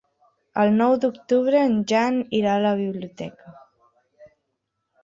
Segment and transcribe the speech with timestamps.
[0.61, 3.57] El nou d'octubre en Jan irà a la biblioteca.